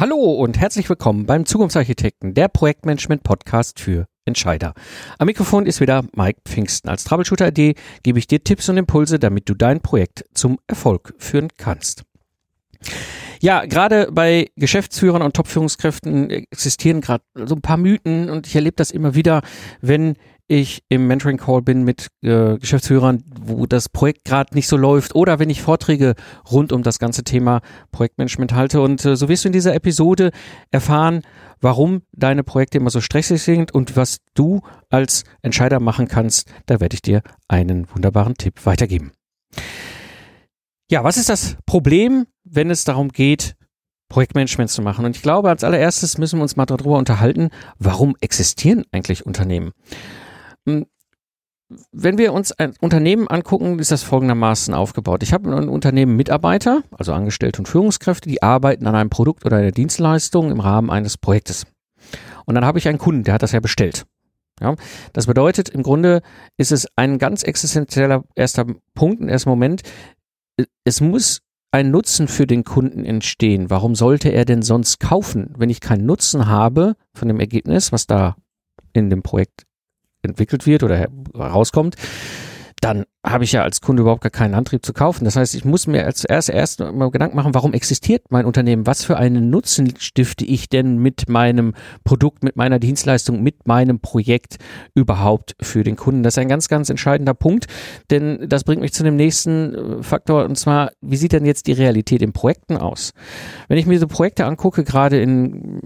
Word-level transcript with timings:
Hallo 0.00 0.16
und 0.16 0.58
herzlich 0.58 0.88
willkommen 0.88 1.26
beim 1.26 1.44
Zukunftsarchitekten, 1.44 2.32
der 2.32 2.48
Projektmanagement-Podcast 2.48 3.80
für 3.80 4.06
Entscheider. 4.24 4.72
Am 5.18 5.26
Mikrofon 5.26 5.66
ist 5.66 5.82
wieder 5.82 6.06
Mike 6.16 6.40
Pfingsten. 6.46 6.88
Als 6.88 7.04
Troubleshooter.de 7.04 7.74
gebe 8.02 8.18
ich 8.18 8.26
dir 8.26 8.42
Tipps 8.42 8.70
und 8.70 8.78
Impulse, 8.78 9.18
damit 9.18 9.46
du 9.50 9.52
dein 9.52 9.80
Projekt 9.80 10.24
zum 10.32 10.58
Erfolg 10.66 11.12
führen 11.18 11.48
kannst. 11.58 12.04
Ja, 13.42 13.66
gerade 13.66 14.08
bei 14.10 14.48
Geschäftsführern 14.56 15.20
und 15.20 15.36
Top-Führungskräften 15.36 16.30
existieren 16.30 17.02
gerade 17.02 17.24
so 17.34 17.54
ein 17.54 17.60
paar 17.60 17.76
Mythen 17.76 18.30
und 18.30 18.46
ich 18.46 18.54
erlebe 18.54 18.76
das 18.76 18.92
immer 18.92 19.14
wieder, 19.14 19.42
wenn 19.82 20.16
ich 20.50 20.82
im 20.88 21.06
Mentoring 21.06 21.36
Call 21.36 21.62
bin 21.62 21.84
mit 21.84 22.08
äh, 22.22 22.58
Geschäftsführern, 22.58 23.22
wo 23.40 23.66
das 23.66 23.88
Projekt 23.88 24.24
gerade 24.24 24.52
nicht 24.54 24.66
so 24.66 24.76
läuft 24.76 25.14
oder 25.14 25.38
wenn 25.38 25.48
ich 25.48 25.62
Vorträge 25.62 26.16
rund 26.50 26.72
um 26.72 26.82
das 26.82 26.98
ganze 26.98 27.22
Thema 27.22 27.60
Projektmanagement 27.92 28.52
halte. 28.52 28.80
Und 28.80 29.04
äh, 29.04 29.14
so 29.14 29.28
wirst 29.28 29.44
du 29.44 29.48
in 29.48 29.52
dieser 29.52 29.76
Episode 29.76 30.32
erfahren, 30.72 31.22
warum 31.60 32.02
deine 32.10 32.42
Projekte 32.42 32.78
immer 32.78 32.90
so 32.90 33.00
stressig 33.00 33.40
sind 33.40 33.72
und 33.72 33.96
was 33.96 34.18
du 34.34 34.60
als 34.88 35.22
Entscheider 35.40 35.78
machen 35.78 36.08
kannst. 36.08 36.50
Da 36.66 36.80
werde 36.80 36.94
ich 36.94 37.02
dir 37.02 37.22
einen 37.46 37.86
wunderbaren 37.94 38.34
Tipp 38.34 38.66
weitergeben. 38.66 39.12
Ja, 40.90 41.04
was 41.04 41.16
ist 41.16 41.28
das 41.28 41.56
Problem, 41.64 42.26
wenn 42.42 42.70
es 42.70 42.82
darum 42.82 43.10
geht, 43.10 43.54
Projektmanagement 44.08 44.68
zu 44.68 44.82
machen? 44.82 45.04
Und 45.04 45.14
ich 45.14 45.22
glaube, 45.22 45.48
als 45.48 45.62
allererstes 45.62 46.18
müssen 46.18 46.40
wir 46.40 46.42
uns 46.42 46.56
mal 46.56 46.66
darüber 46.66 46.98
unterhalten, 46.98 47.50
warum 47.78 48.16
existieren 48.20 48.84
eigentlich 48.90 49.24
Unternehmen? 49.24 49.70
Hm, 50.66 50.86
wenn 51.92 52.18
wir 52.18 52.32
uns 52.32 52.52
ein 52.52 52.74
Unternehmen 52.80 53.28
angucken, 53.28 53.78
ist 53.78 53.92
das 53.92 54.02
folgendermaßen 54.02 54.74
aufgebaut. 54.74 55.22
Ich 55.22 55.32
habe 55.32 55.56
ein 55.56 55.68
Unternehmen 55.68 56.16
Mitarbeiter, 56.16 56.82
also 56.90 57.12
Angestellte 57.12 57.60
und 57.60 57.66
Führungskräfte, 57.66 58.28
die 58.28 58.42
arbeiten 58.42 58.86
an 58.86 58.96
einem 58.96 59.10
Produkt 59.10 59.46
oder 59.46 59.58
einer 59.58 59.70
Dienstleistung 59.70 60.50
im 60.50 60.60
Rahmen 60.60 60.90
eines 60.90 61.16
Projektes. 61.16 61.66
Und 62.44 62.56
dann 62.56 62.64
habe 62.64 62.78
ich 62.78 62.88
einen 62.88 62.98
Kunden, 62.98 63.22
der 63.22 63.34
hat 63.34 63.42
das 63.42 63.52
ja 63.52 63.60
bestellt. 63.60 64.04
Ja, 64.60 64.74
das 65.12 65.26
bedeutet, 65.26 65.68
im 65.68 65.82
Grunde 65.82 66.22
ist 66.58 66.72
es 66.72 66.86
ein 66.96 67.18
ganz 67.18 67.44
existenzieller 67.44 68.24
erster 68.34 68.66
Punkt, 68.94 69.22
ein 69.22 69.28
erster 69.28 69.48
Moment. 69.48 69.82
Es 70.84 71.00
muss 71.00 71.40
ein 71.72 71.90
Nutzen 71.90 72.28
für 72.28 72.46
den 72.46 72.64
Kunden 72.64 73.04
entstehen. 73.04 73.70
Warum 73.70 73.94
sollte 73.94 74.30
er 74.30 74.44
denn 74.44 74.62
sonst 74.62 74.98
kaufen, 74.98 75.54
wenn 75.56 75.70
ich 75.70 75.80
keinen 75.80 76.04
Nutzen 76.04 76.46
habe 76.48 76.96
von 77.14 77.28
dem 77.28 77.40
Ergebnis, 77.40 77.92
was 77.92 78.06
da 78.06 78.36
in 78.92 79.08
dem 79.08 79.22
Projekt 79.22 79.66
entwickelt 80.22 80.66
wird 80.66 80.82
oder 80.82 81.08
rauskommt, 81.34 81.96
dann 82.80 83.04
habe 83.22 83.44
ich 83.44 83.52
ja 83.52 83.62
als 83.62 83.82
Kunde 83.82 84.00
überhaupt 84.00 84.22
gar 84.22 84.30
keinen 84.30 84.54
Antrieb 84.54 84.84
zu 84.86 84.94
kaufen. 84.94 85.26
Das 85.26 85.36
heißt, 85.36 85.54
ich 85.54 85.66
muss 85.66 85.86
mir 85.86 86.06
als 86.06 86.24
erst 86.24 86.48
erst 86.48 86.80
mal 86.80 87.10
Gedanken 87.10 87.36
machen, 87.36 87.54
warum 87.54 87.74
existiert 87.74 88.22
mein 88.30 88.46
Unternehmen? 88.46 88.86
Was 88.86 89.04
für 89.04 89.18
einen 89.18 89.50
Nutzen 89.50 89.92
stifte 89.98 90.46
ich 90.46 90.70
denn 90.70 90.96
mit 90.96 91.28
meinem 91.28 91.74
Produkt, 92.04 92.42
mit 92.42 92.56
meiner 92.56 92.78
Dienstleistung, 92.78 93.42
mit 93.42 93.66
meinem 93.66 94.00
Projekt 94.00 94.56
überhaupt 94.94 95.54
für 95.60 95.84
den 95.84 95.96
Kunden? 95.96 96.22
Das 96.22 96.34
ist 96.34 96.38
ein 96.38 96.48
ganz, 96.48 96.68
ganz 96.68 96.88
entscheidender 96.88 97.34
Punkt, 97.34 97.66
denn 98.10 98.48
das 98.48 98.64
bringt 98.64 98.80
mich 98.80 98.94
zu 98.94 99.02
dem 99.02 99.16
nächsten 99.16 99.74
äh, 99.74 100.02
Faktor 100.02 100.46
und 100.46 100.56
zwar, 100.56 100.92
wie 101.02 101.16
sieht 101.16 101.32
denn 101.32 101.44
jetzt 101.44 101.66
die 101.66 101.72
Realität 101.72 102.22
in 102.22 102.32
Projekten 102.32 102.78
aus? 102.78 103.12
Wenn 103.68 103.76
ich 103.76 103.86
mir 103.86 103.98
so 103.98 104.06
Projekte 104.06 104.46
angucke, 104.46 104.84
gerade 104.84 105.20
in 105.20 105.80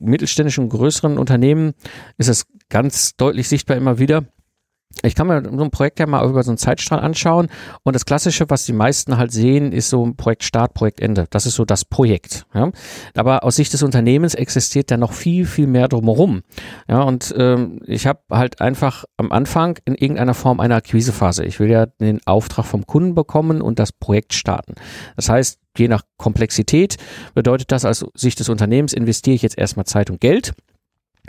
mittelständischen, 0.00 0.68
größeren 0.68 1.18
Unternehmen, 1.18 1.74
ist 2.18 2.28
es 2.28 2.46
ganz 2.68 3.16
deutlich 3.16 3.48
sichtbar 3.48 3.76
immer 3.76 4.00
wieder, 4.00 4.24
ich 5.02 5.14
kann 5.14 5.26
mir 5.26 5.42
so 5.42 5.64
ein 5.64 5.70
Projekt 5.70 5.98
ja 5.98 6.06
mal 6.06 6.28
über 6.28 6.42
so 6.42 6.50
einen 6.50 6.58
Zeitstrahl 6.58 7.00
anschauen 7.00 7.48
und 7.82 7.94
das 7.94 8.04
Klassische, 8.04 8.48
was 8.48 8.64
die 8.64 8.72
meisten 8.72 9.16
halt 9.16 9.32
sehen, 9.32 9.72
ist 9.72 9.88
so 9.88 10.04
ein 10.04 10.16
Projekt 10.16 10.44
Start, 10.44 10.74
Projekt 10.74 11.00
Ende. 11.00 11.26
Das 11.30 11.46
ist 11.46 11.54
so 11.54 11.64
das 11.64 11.84
Projekt. 11.84 12.46
Ja? 12.54 12.70
Aber 13.16 13.44
aus 13.44 13.56
Sicht 13.56 13.72
des 13.72 13.82
Unternehmens 13.82 14.34
existiert 14.34 14.90
da 14.90 14.96
noch 14.96 15.12
viel, 15.12 15.46
viel 15.46 15.66
mehr 15.66 15.88
drumherum. 15.88 16.42
Ja, 16.88 17.02
und 17.02 17.34
ähm, 17.36 17.80
ich 17.86 18.06
habe 18.06 18.20
halt 18.30 18.60
einfach 18.60 19.04
am 19.16 19.32
Anfang 19.32 19.78
in 19.84 19.94
irgendeiner 19.94 20.34
Form 20.34 20.60
eine 20.60 20.74
Akquisephase. 20.74 21.44
Ich 21.44 21.60
will 21.60 21.70
ja 21.70 21.86
den 21.86 22.20
Auftrag 22.26 22.66
vom 22.66 22.86
Kunden 22.86 23.14
bekommen 23.14 23.62
und 23.62 23.78
das 23.78 23.92
Projekt 23.92 24.34
starten. 24.34 24.74
Das 25.16 25.28
heißt, 25.28 25.58
je 25.76 25.88
nach 25.88 26.02
Komplexität 26.18 26.96
bedeutet 27.34 27.72
das 27.72 27.84
aus 27.84 28.04
Sicht 28.14 28.40
des 28.40 28.48
Unternehmens 28.48 28.92
investiere 28.92 29.34
ich 29.34 29.42
jetzt 29.42 29.58
erstmal 29.58 29.86
Zeit 29.86 30.10
und 30.10 30.20
Geld 30.20 30.52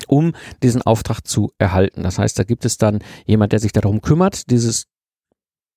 um 0.08 0.34
diesen 0.62 0.82
Auftrag 0.82 1.22
zu 1.22 1.52
erhalten. 1.58 2.04
Das 2.04 2.20
heißt, 2.20 2.38
da 2.38 2.44
gibt 2.44 2.66
es 2.66 2.78
dann 2.78 3.00
jemand, 3.26 3.52
der 3.52 3.60
sich 3.60 3.72
darum 3.72 4.02
kümmert, 4.02 4.50
dieses 4.50 4.88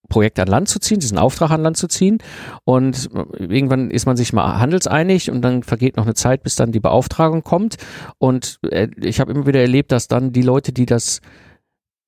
Projekt 0.09 0.39
an 0.39 0.47
Land 0.47 0.69
zu 0.69 0.79
ziehen, 0.79 1.01
diesen 1.01 1.19
Auftrag 1.19 1.51
an 1.51 1.63
Land 1.63 1.77
zu 1.77 1.89
ziehen. 1.89 2.19
Und 2.65 3.11
irgendwann 3.39 3.91
ist 3.91 4.07
man 4.07 4.17
sich 4.17 4.33
mal 4.33 4.59
handelseinig 4.59 5.31
und 5.31 5.43
dann 5.43 5.63
vergeht 5.63 5.97
noch 5.97 6.05
eine 6.05 6.15
Zeit, 6.15 6.43
bis 6.43 6.55
dann 6.55 6.73
die 6.73 6.81
Beauftragung 6.81 7.43
kommt. 7.43 7.77
Und 8.19 8.59
äh, 8.71 8.89
ich 9.01 9.21
habe 9.21 9.33
immer 9.33 9.47
wieder 9.47 9.61
erlebt, 9.61 9.93
dass 9.93 10.09
dann 10.09 10.33
die 10.33 10.43
Leute, 10.43 10.73
die 10.73 10.87
das 10.87 11.21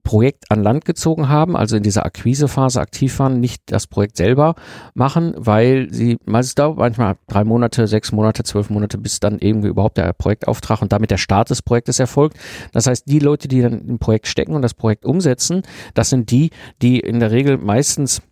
Projekt 0.09 0.51
an 0.51 0.63
Land 0.63 0.87
gezogen 0.87 1.29
haben, 1.29 1.55
also 1.55 1.77
in 1.77 1.83
dieser 1.83 2.07
Akquisephase 2.07 2.81
aktiv 2.81 3.19
waren, 3.19 3.41
nicht 3.41 3.61
das 3.67 3.87
Projekt 3.87 4.17
selber 4.17 4.55
machen, 4.95 5.35
weil 5.37 5.89
sie, 5.91 6.17
es 6.27 6.55
dauert 6.55 6.79
manchmal 6.79 7.17
drei 7.27 7.45
Monate, 7.45 7.87
sechs 7.87 8.11
Monate, 8.11 8.43
zwölf 8.43 8.71
Monate, 8.71 8.97
bis 8.97 9.21
dann 9.21 9.39
irgendwie 9.39 9.69
überhaupt 9.69 9.99
der 9.99 10.15
Projektauftrag 10.15 10.81
und 10.81 10.93
damit 10.93 11.11
der 11.11 11.19
Start 11.19 11.51
des 11.51 11.61
Projektes 11.61 11.99
erfolgt. 11.99 12.39
Das 12.73 12.87
heißt, 12.87 13.03
die 13.07 13.19
Leute, 13.19 13.49
die 13.49 13.61
dann 13.61 13.87
im 13.87 13.99
Projekt 13.99 14.29
stecken 14.29 14.55
und 14.55 14.63
das 14.63 14.73
Projekt 14.73 15.05
umsetzen, 15.05 15.61
das 15.93 16.09
sind 16.09 16.31
die, 16.31 16.53
die 16.81 17.01
in 17.01 17.21
der 17.21 17.31
Regel 17.31 17.59
meistens 17.59 18.23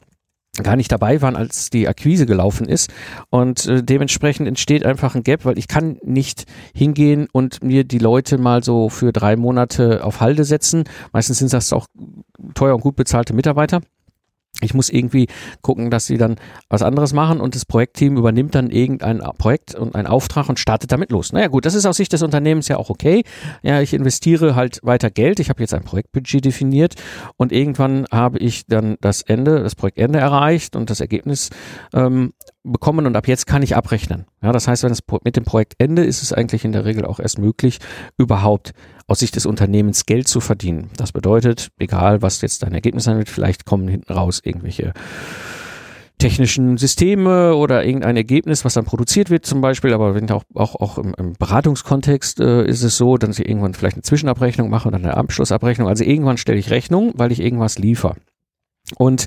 gar 0.62 0.76
nicht 0.76 0.90
dabei 0.92 1.22
waren, 1.22 1.36
als 1.36 1.70
die 1.70 1.88
Akquise 1.88 2.26
gelaufen 2.26 2.68
ist. 2.68 2.92
Und 3.30 3.66
äh, 3.66 3.82
dementsprechend 3.82 4.48
entsteht 4.48 4.84
einfach 4.84 5.14
ein 5.14 5.22
Gap, 5.22 5.44
weil 5.44 5.58
ich 5.58 5.68
kann 5.68 5.98
nicht 6.02 6.44
hingehen 6.74 7.28
und 7.32 7.62
mir 7.62 7.84
die 7.84 7.98
Leute 7.98 8.38
mal 8.38 8.62
so 8.62 8.88
für 8.88 9.12
drei 9.12 9.36
Monate 9.36 10.04
auf 10.04 10.20
Halde 10.20 10.44
setzen. 10.44 10.84
Meistens 11.12 11.38
sind 11.38 11.52
das 11.52 11.72
auch 11.72 11.86
teuer 12.54 12.74
und 12.74 12.80
gut 12.80 12.96
bezahlte 12.96 13.34
Mitarbeiter. 13.34 13.80
Ich 14.60 14.74
muss 14.74 14.88
irgendwie 14.88 15.26
gucken, 15.62 15.90
dass 15.90 16.06
sie 16.06 16.16
dann 16.16 16.36
was 16.68 16.82
anderes 16.82 17.12
machen 17.12 17.40
und 17.40 17.54
das 17.54 17.64
Projektteam 17.64 18.16
übernimmt 18.16 18.54
dann 18.54 18.70
irgendein 18.70 19.20
Projekt 19.38 19.74
und 19.74 19.94
einen 19.94 20.06
Auftrag 20.06 20.48
und 20.48 20.58
startet 20.58 20.92
damit 20.92 21.10
los. 21.10 21.32
Naja 21.32 21.48
gut, 21.48 21.66
das 21.66 21.74
ist 21.74 21.86
aus 21.86 21.96
Sicht 21.96 22.12
des 22.12 22.22
Unternehmens 22.22 22.68
ja 22.68 22.76
auch 22.76 22.90
okay. 22.90 23.24
Ja, 23.62 23.80
ich 23.80 23.92
investiere 23.92 24.54
halt 24.54 24.80
weiter 24.82 25.10
Geld. 25.10 25.40
Ich 25.40 25.50
habe 25.50 25.60
jetzt 25.62 25.74
ein 25.74 25.84
Projektbudget 25.84 26.44
definiert 26.44 26.94
und 27.36 27.52
irgendwann 27.52 28.06
habe 28.10 28.38
ich 28.38 28.66
dann 28.66 28.96
das 29.00 29.22
Ende, 29.22 29.62
das 29.62 29.74
Projektende 29.74 30.18
erreicht 30.18 30.76
und 30.76 30.90
das 30.90 31.00
Ergebnis 31.00 31.50
ähm, 31.92 32.32
bekommen 32.72 33.06
und 33.06 33.16
ab 33.16 33.28
jetzt 33.28 33.46
kann 33.46 33.62
ich 33.62 33.76
abrechnen. 33.76 34.26
Ja, 34.42 34.52
das 34.52 34.68
heißt, 34.68 34.82
wenn 34.82 34.92
es 34.92 35.00
mit 35.24 35.36
dem 35.36 35.44
Projektende 35.44 36.04
ist 36.04 36.22
es 36.22 36.32
eigentlich 36.32 36.64
in 36.64 36.72
der 36.72 36.84
Regel 36.84 37.04
auch 37.04 37.20
erst 37.20 37.38
möglich, 37.38 37.78
überhaupt 38.18 38.72
aus 39.06 39.20
Sicht 39.20 39.36
des 39.36 39.46
Unternehmens 39.46 40.06
Geld 40.06 40.28
zu 40.28 40.40
verdienen. 40.40 40.90
Das 40.96 41.12
bedeutet, 41.12 41.68
egal 41.78 42.22
was 42.22 42.40
jetzt 42.40 42.62
dein 42.62 42.74
Ergebnis 42.74 43.04
sein 43.04 43.18
wird, 43.18 43.28
vielleicht 43.28 43.64
kommen 43.64 43.88
hinten 43.88 44.12
raus 44.12 44.40
irgendwelche 44.44 44.92
technischen 46.18 46.78
Systeme 46.78 47.54
oder 47.54 47.84
irgendein 47.84 48.16
Ergebnis, 48.16 48.64
was 48.64 48.74
dann 48.74 48.84
produziert 48.84 49.28
wird 49.28 49.44
zum 49.44 49.60
Beispiel, 49.60 49.92
aber 49.92 50.14
wenn 50.14 50.30
auch, 50.30 50.44
auch, 50.54 50.74
auch 50.76 50.98
im, 50.98 51.14
im 51.18 51.34
Beratungskontext 51.34 52.40
äh, 52.40 52.64
ist 52.66 52.82
es 52.82 52.96
so, 52.96 53.18
dass 53.18 53.38
ich 53.38 53.48
irgendwann 53.48 53.74
vielleicht 53.74 53.96
eine 53.96 54.02
Zwischenabrechnung 54.02 54.70
mache 54.70 54.88
oder 54.88 54.96
eine 54.96 55.16
Abschlussabrechnung. 55.16 55.88
Also 55.88 56.04
irgendwann 56.04 56.38
stelle 56.38 56.58
ich 56.58 56.70
Rechnung, 56.70 57.12
weil 57.16 57.32
ich 57.32 57.40
irgendwas 57.40 57.78
liefere. 57.78 58.16
Und 58.98 59.26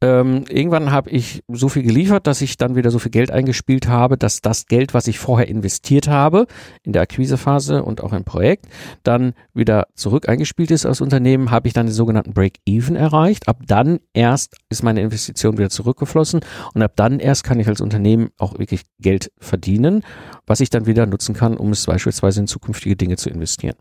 ähm, 0.00 0.44
irgendwann 0.48 0.92
habe 0.92 1.10
ich 1.10 1.42
so 1.48 1.68
viel 1.68 1.82
geliefert, 1.82 2.28
dass 2.28 2.40
ich 2.42 2.56
dann 2.56 2.76
wieder 2.76 2.92
so 2.92 3.00
viel 3.00 3.10
Geld 3.10 3.32
eingespielt 3.32 3.88
habe, 3.88 4.16
dass 4.16 4.40
das 4.40 4.66
Geld, 4.66 4.94
was 4.94 5.08
ich 5.08 5.18
vorher 5.18 5.48
investiert 5.48 6.06
habe, 6.06 6.46
in 6.84 6.92
der 6.92 7.02
Akquisephase 7.02 7.82
und 7.82 8.02
auch 8.02 8.12
im 8.12 8.24
Projekt, 8.24 8.66
dann 9.02 9.32
wieder 9.52 9.88
zurück 9.94 10.28
eingespielt 10.28 10.70
ist 10.70 10.86
als 10.86 11.00
Unternehmen, 11.00 11.50
habe 11.50 11.66
ich 11.66 11.74
dann 11.74 11.86
den 11.86 11.92
sogenannten 11.92 12.34
Break-Even 12.34 12.94
erreicht. 12.94 13.48
Ab 13.48 13.62
dann 13.66 13.98
erst 14.12 14.56
ist 14.68 14.84
meine 14.84 15.00
Investition 15.00 15.58
wieder 15.58 15.70
zurückgeflossen 15.70 16.40
und 16.74 16.82
ab 16.82 16.92
dann 16.94 17.18
erst 17.18 17.42
kann 17.42 17.58
ich 17.58 17.66
als 17.66 17.80
Unternehmen 17.80 18.30
auch 18.38 18.58
wirklich 18.58 18.82
Geld 19.00 19.32
verdienen, 19.40 20.04
was 20.46 20.60
ich 20.60 20.70
dann 20.70 20.86
wieder 20.86 21.06
nutzen 21.06 21.34
kann, 21.34 21.56
um 21.56 21.72
es 21.72 21.86
beispielsweise 21.86 22.40
in 22.40 22.46
zukünftige 22.46 22.94
Dinge 22.94 23.16
zu 23.16 23.28
investieren. 23.28 23.74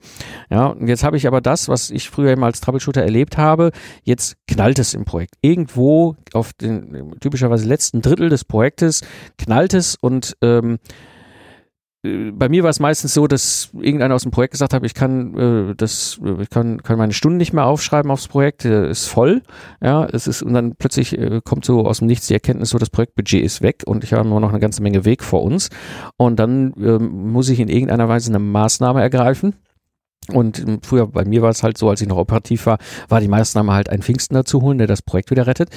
Ja, 0.49 0.67
und 0.67 0.87
jetzt 0.87 1.03
habe 1.03 1.17
ich 1.17 1.27
aber 1.27 1.39
das, 1.39 1.67
was 1.69 1.91
ich 1.91 2.09
früher 2.09 2.33
immer 2.33 2.47
als 2.47 2.61
Troubleshooter 2.61 3.03
erlebt 3.03 3.37
habe, 3.37 3.71
jetzt 4.03 4.37
knallt 4.47 4.79
es 4.79 4.95
im 4.95 5.05
Projekt. 5.05 5.18
Projekt. 5.19 5.35
Irgendwo 5.41 6.15
auf 6.33 6.53
den 6.53 7.13
typischerweise 7.19 7.67
letzten 7.67 8.01
Drittel 8.01 8.29
des 8.29 8.45
Projektes 8.45 9.01
knallt 9.37 9.73
es 9.73 9.97
und 9.99 10.37
ähm, 10.41 10.79
äh, 12.03 12.31
bei 12.31 12.47
mir 12.47 12.63
war 12.63 12.69
es 12.69 12.79
meistens 12.79 13.13
so, 13.13 13.27
dass 13.27 13.69
irgendeiner 13.73 14.15
aus 14.15 14.23
dem 14.23 14.31
Projekt 14.31 14.53
gesagt 14.53 14.73
hat, 14.73 14.85
ich 14.85 14.93
kann 14.93 15.37
äh, 15.71 15.75
das, 15.75 16.21
ich 16.39 16.49
kann, 16.49 16.81
kann 16.83 16.97
meine 16.97 17.11
Stunden 17.11 17.37
nicht 17.37 17.51
mehr 17.51 17.65
aufschreiben 17.65 18.09
aufs 18.11 18.29
Projekt, 18.29 18.63
äh, 18.63 18.89
ist 18.89 19.07
voll. 19.07 19.41
Ja, 19.81 20.05
es 20.05 20.25
ist 20.25 20.41
und 20.41 20.53
dann 20.53 20.75
plötzlich 20.75 21.17
äh, 21.17 21.41
kommt 21.43 21.65
so 21.65 21.85
aus 21.85 21.99
dem 21.99 22.07
Nichts 22.07 22.27
die 22.27 22.33
Erkenntnis, 22.33 22.69
so 22.69 22.77
das 22.77 22.89
Projektbudget 22.89 23.43
ist 23.43 23.61
weg 23.61 23.83
und 23.85 24.05
ich 24.05 24.13
habe 24.13 24.27
nur 24.27 24.39
noch 24.39 24.51
eine 24.51 24.59
ganze 24.59 24.81
Menge 24.81 25.03
Weg 25.03 25.21
vor 25.21 25.43
uns 25.43 25.69
und 26.15 26.39
dann 26.39 26.73
äh, 26.75 26.97
muss 26.97 27.49
ich 27.49 27.59
in 27.59 27.67
irgendeiner 27.67 28.07
Weise 28.07 28.31
eine 28.31 28.39
Maßnahme 28.39 29.01
ergreifen 29.01 29.55
Und 30.33 30.59
ähm, 30.59 30.79
früher 30.81 31.07
bei 31.07 31.25
mir 31.25 31.41
war 31.41 31.49
es 31.49 31.63
halt 31.63 31.77
so, 31.77 31.89
als 31.89 32.01
ich 32.01 32.07
noch 32.07 32.17
operativ 32.17 32.65
war, 32.65 32.77
war 33.07 33.19
die 33.19 33.27
Maßnahme 33.27 33.73
halt 33.73 33.89
einen 33.89 34.01
Pfingstner 34.01 34.45
zu 34.45 34.61
holen, 34.61 34.77
der 34.77 34.87
das 34.87 35.01
Projekt 35.01 35.31
wieder 35.31 35.47
rettet. 35.47 35.69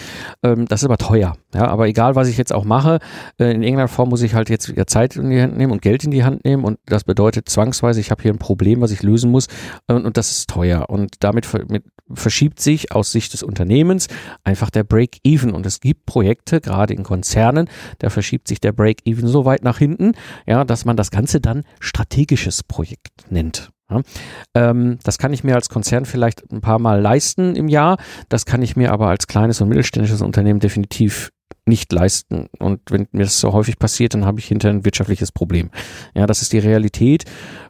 Ähm, 0.42 0.66
das 0.66 0.82
ist 0.82 0.84
aber 0.84 0.98
teuer. 0.98 1.36
Ja, 1.54 1.66
aber 1.68 1.86
egal, 1.86 2.14
was 2.14 2.28
ich 2.28 2.38
jetzt 2.38 2.52
auch 2.52 2.64
mache, 2.64 2.98
äh, 3.38 3.52
in 3.52 3.62
irgendeiner 3.62 3.88
Form 3.88 4.08
muss 4.08 4.22
ich 4.22 4.34
halt 4.34 4.48
jetzt 4.50 4.68
wieder 4.68 4.86
Zeit 4.86 5.16
in 5.16 5.30
die 5.30 5.40
Hand 5.40 5.56
nehmen 5.56 5.72
und 5.72 5.82
Geld 5.82 6.04
in 6.04 6.10
die 6.10 6.24
Hand 6.24 6.44
nehmen. 6.44 6.64
Und 6.64 6.78
das 6.86 7.04
bedeutet 7.04 7.48
zwangsweise, 7.48 8.00
ich 8.00 8.10
habe 8.10 8.22
hier 8.22 8.32
ein 8.32 8.38
Problem, 8.38 8.80
was 8.80 8.90
ich 8.90 9.02
lösen 9.02 9.30
muss. 9.30 9.46
Äh, 9.88 9.94
und 9.94 10.16
das 10.16 10.30
ist 10.30 10.50
teuer. 10.50 10.88
Und 10.88 11.16
damit 11.20 11.48
mit, 11.68 11.84
verschiebt 12.12 12.60
sich 12.60 12.92
aus 12.92 13.12
Sicht 13.12 13.32
des 13.32 13.42
Unternehmens 13.42 14.08
einfach 14.44 14.70
der 14.70 14.84
Break-Even. 14.84 15.52
Und 15.52 15.66
es 15.66 15.80
gibt 15.80 16.06
Projekte, 16.06 16.60
gerade 16.60 16.94
in 16.94 17.02
Konzernen, 17.02 17.68
da 17.98 18.10
verschiebt 18.10 18.48
sich 18.48 18.60
der 18.60 18.72
Break-Even 18.72 19.26
so 19.26 19.44
weit 19.44 19.62
nach 19.62 19.78
hinten, 19.78 20.12
ja, 20.46 20.64
dass 20.64 20.84
man 20.84 20.96
das 20.96 21.10
Ganze 21.10 21.40
dann 21.40 21.64
strategisches 21.80 22.62
Projekt 22.62 23.30
nennt. 23.30 23.70
Ja, 23.92 24.70
ähm, 24.70 24.98
das 25.04 25.18
kann 25.18 25.32
ich 25.32 25.44
mir 25.44 25.54
als 25.54 25.68
Konzern 25.68 26.04
vielleicht 26.04 26.50
ein 26.50 26.60
paar 26.60 26.78
Mal 26.78 27.00
leisten 27.00 27.56
im 27.56 27.68
Jahr. 27.68 27.98
Das 28.28 28.46
kann 28.46 28.62
ich 28.62 28.76
mir 28.76 28.92
aber 28.92 29.08
als 29.08 29.26
kleines 29.26 29.60
und 29.60 29.68
mittelständisches 29.68 30.22
Unternehmen 30.22 30.60
definitiv 30.60 31.30
nicht 31.66 31.92
leisten. 31.92 32.48
Und 32.58 32.80
wenn 32.90 33.06
mir 33.12 33.24
das 33.24 33.38
so 33.38 33.52
häufig 33.52 33.78
passiert, 33.78 34.14
dann 34.14 34.24
habe 34.24 34.40
ich 34.40 34.46
hinterher 34.46 34.76
ein 34.76 34.84
wirtschaftliches 34.84 35.30
Problem. 35.32 35.70
Ja, 36.14 36.26
das 36.26 36.42
ist 36.42 36.52
die 36.52 36.58
Realität. 36.58 37.24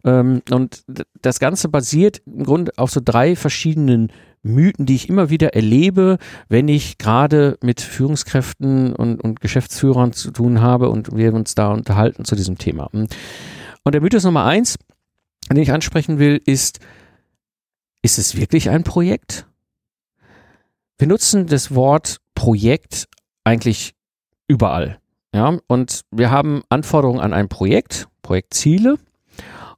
Ähm, 0.04 0.42
und 0.50 0.82
das 1.20 1.40
Ganze 1.40 1.68
basiert 1.68 2.22
im 2.26 2.44
Grunde 2.44 2.72
auf 2.76 2.90
so 2.90 3.00
drei 3.04 3.36
verschiedenen 3.36 4.08
Mythen, 4.42 4.86
die 4.86 4.96
ich 4.96 5.08
immer 5.08 5.30
wieder 5.30 5.54
erlebe, 5.54 6.18
wenn 6.48 6.68
ich 6.68 6.98
gerade 6.98 7.58
mit 7.62 7.80
Führungskräften 7.80 8.94
und, 8.94 9.22
und 9.22 9.40
Geschäftsführern 9.40 10.12
zu 10.12 10.30
tun 10.30 10.60
habe 10.60 10.88
und 10.88 11.16
wir 11.16 11.32
uns 11.32 11.54
da 11.54 11.70
unterhalten 11.70 12.24
zu 12.24 12.34
diesem 12.34 12.58
Thema. 12.58 12.88
Und 12.92 13.94
der 13.94 14.00
Mythos 14.00 14.24
Nummer 14.24 14.44
eins, 14.44 14.78
den 15.50 15.62
ich 15.62 15.72
ansprechen 15.72 16.18
will, 16.18 16.40
ist, 16.44 16.80
ist 18.02 18.18
es 18.18 18.36
wirklich 18.36 18.70
ein 18.70 18.84
Projekt? 18.84 19.46
Wir 20.98 21.08
nutzen 21.08 21.46
das 21.46 21.74
Wort 21.74 22.18
Projekt 22.34 23.08
eigentlich 23.44 23.94
überall. 24.46 25.00
Ja, 25.34 25.58
und 25.66 26.02
wir 26.10 26.30
haben 26.30 26.62
Anforderungen 26.68 27.20
an 27.20 27.32
ein 27.32 27.48
Projekt, 27.48 28.08
Projektziele. 28.22 28.98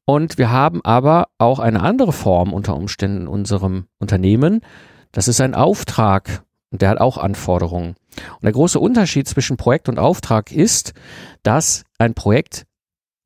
Und 0.04 0.36
wir 0.36 0.50
haben 0.50 0.84
aber 0.84 1.28
auch 1.38 1.60
eine 1.60 1.80
andere 1.80 2.12
Form 2.12 2.52
unter 2.52 2.76
Umständen 2.76 3.22
in 3.22 3.28
unserem 3.28 3.86
Unternehmen. 3.98 4.60
Das 5.12 5.28
ist 5.28 5.40
ein 5.40 5.54
Auftrag 5.54 6.42
und 6.70 6.82
der 6.82 6.90
hat 6.90 7.00
auch 7.00 7.18
Anforderungen. 7.18 7.94
Und 8.16 8.42
der 8.42 8.52
große 8.52 8.78
Unterschied 8.78 9.28
zwischen 9.28 9.56
Projekt 9.56 9.88
und 9.88 9.98
Auftrag 9.98 10.52
ist, 10.52 10.92
dass 11.42 11.84
ein 11.98 12.14
Projekt 12.14 12.66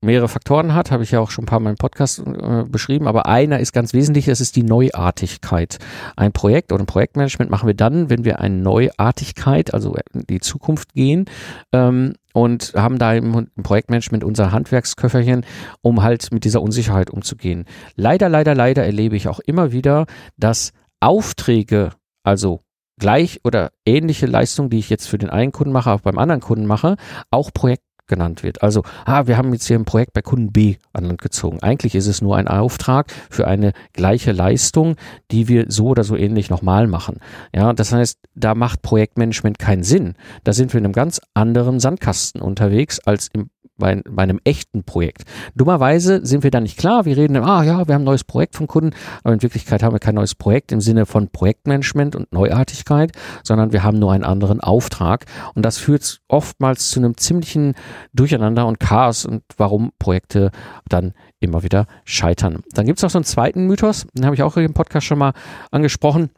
mehrere 0.00 0.28
Faktoren 0.28 0.74
hat, 0.74 0.90
habe 0.90 1.02
ich 1.02 1.10
ja 1.10 1.20
auch 1.20 1.30
schon 1.30 1.44
ein 1.44 1.46
paar 1.46 1.60
Mal 1.60 1.70
im 1.70 1.76
Podcast 1.76 2.20
äh, 2.20 2.64
beschrieben, 2.68 3.08
aber 3.08 3.26
einer 3.26 3.58
ist 3.58 3.72
ganz 3.72 3.92
wesentlich, 3.92 4.26
das 4.26 4.40
ist 4.40 4.54
die 4.56 4.62
Neuartigkeit. 4.62 5.78
Ein 6.16 6.32
Projekt 6.32 6.72
oder 6.72 6.82
ein 6.82 6.86
Projektmanagement 6.86 7.50
machen 7.50 7.66
wir 7.66 7.74
dann, 7.74 8.08
wenn 8.08 8.24
wir 8.24 8.40
eine 8.40 8.56
Neuartigkeit, 8.56 9.74
also 9.74 9.96
in 10.14 10.24
die 10.28 10.40
Zukunft 10.40 10.94
gehen 10.94 11.26
ähm, 11.72 12.14
und 12.32 12.74
haben 12.76 12.98
da 12.98 13.14
im, 13.14 13.48
im 13.56 13.62
Projektmanagement 13.62 14.22
unser 14.22 14.52
Handwerksköfferchen, 14.52 15.44
um 15.82 16.02
halt 16.02 16.32
mit 16.32 16.44
dieser 16.44 16.62
Unsicherheit 16.62 17.10
umzugehen. 17.10 17.64
Leider, 17.96 18.28
leider, 18.28 18.54
leider 18.54 18.84
erlebe 18.84 19.16
ich 19.16 19.26
auch 19.26 19.40
immer 19.40 19.72
wieder, 19.72 20.06
dass 20.36 20.72
Aufträge, 21.00 21.92
also 22.22 22.60
gleich 22.98 23.40
oder 23.44 23.70
ähnliche 23.86 24.26
Leistungen, 24.26 24.70
die 24.70 24.78
ich 24.78 24.90
jetzt 24.90 25.08
für 25.08 25.18
den 25.18 25.30
einen 25.30 25.52
Kunden 25.52 25.72
mache, 25.72 25.90
auch 25.90 26.00
beim 26.00 26.18
anderen 26.18 26.40
Kunden 26.40 26.66
mache, 26.66 26.96
auch 27.30 27.52
Projekt 27.52 27.82
genannt 28.08 28.42
wird. 28.42 28.62
Also, 28.62 28.82
ah, 29.04 29.26
wir 29.26 29.36
haben 29.36 29.52
jetzt 29.52 29.66
hier 29.66 29.78
ein 29.78 29.84
Projekt 29.84 30.12
bei 30.12 30.22
Kunden 30.22 30.52
B 30.52 30.76
an 30.92 31.04
Land 31.04 31.22
gezogen. 31.22 31.62
Eigentlich 31.62 31.94
ist 31.94 32.06
es 32.06 32.22
nur 32.22 32.36
ein 32.36 32.48
Auftrag 32.48 33.12
für 33.30 33.46
eine 33.46 33.72
gleiche 33.92 34.32
Leistung, 34.32 34.96
die 35.30 35.48
wir 35.48 35.66
so 35.68 35.86
oder 35.88 36.04
so 36.04 36.16
ähnlich 36.16 36.50
nochmal 36.50 36.86
machen. 36.86 37.20
Ja, 37.54 37.72
das 37.72 37.92
heißt, 37.92 38.18
da 38.34 38.54
macht 38.54 38.82
Projektmanagement 38.82 39.58
keinen 39.58 39.82
Sinn. 39.82 40.14
Da 40.44 40.52
sind 40.52 40.72
wir 40.72 40.78
in 40.78 40.84
einem 40.84 40.92
ganz 40.92 41.20
anderen 41.34 41.80
Sandkasten 41.80 42.40
unterwegs 42.40 42.98
als 43.00 43.28
im 43.32 43.50
bei, 43.78 44.02
bei 44.08 44.24
einem 44.24 44.40
echten 44.44 44.84
Projekt. 44.84 45.22
Dummerweise 45.54 46.24
sind 46.24 46.42
wir 46.42 46.50
da 46.50 46.60
nicht 46.60 46.78
klar. 46.78 47.04
Wir 47.04 47.16
reden, 47.16 47.36
ah 47.36 47.62
ja, 47.62 47.86
wir 47.86 47.94
haben 47.94 48.02
ein 48.02 48.04
neues 48.04 48.24
Projekt 48.24 48.56
vom 48.56 48.66
Kunden, 48.66 48.94
aber 49.22 49.34
in 49.34 49.42
Wirklichkeit 49.42 49.82
haben 49.82 49.94
wir 49.94 50.00
kein 50.00 50.16
neues 50.16 50.34
Projekt 50.34 50.72
im 50.72 50.80
Sinne 50.80 51.06
von 51.06 51.28
Projektmanagement 51.28 52.16
und 52.16 52.32
Neuartigkeit, 52.32 53.12
sondern 53.42 53.72
wir 53.72 53.82
haben 53.82 53.98
nur 53.98 54.12
einen 54.12 54.24
anderen 54.24 54.60
Auftrag. 54.60 55.26
Und 55.54 55.64
das 55.64 55.78
führt 55.78 56.20
oftmals 56.28 56.90
zu 56.90 57.00
einem 57.00 57.16
ziemlichen 57.16 57.74
Durcheinander 58.12 58.66
und 58.66 58.80
Chaos 58.80 59.24
und 59.24 59.42
warum 59.56 59.92
Projekte 59.98 60.50
dann 60.88 61.14
immer 61.40 61.62
wieder 61.62 61.86
scheitern. 62.04 62.62
Dann 62.72 62.86
gibt 62.86 62.98
es 62.98 63.02
noch 63.02 63.10
so 63.10 63.18
einen 63.18 63.24
zweiten 63.24 63.66
Mythos, 63.66 64.06
den 64.12 64.24
habe 64.24 64.34
ich 64.34 64.42
auch 64.42 64.56
im 64.56 64.74
Podcast 64.74 65.06
schon 65.06 65.18
mal 65.18 65.32
angesprochen. 65.70 66.30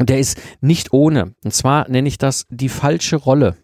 Der 0.00 0.18
ist 0.18 0.40
nicht 0.60 0.92
ohne. 0.92 1.34
Und 1.44 1.54
zwar 1.54 1.88
nenne 1.88 2.08
ich 2.08 2.18
das 2.18 2.46
die 2.50 2.68
falsche 2.68 3.16
Rolle. 3.16 3.56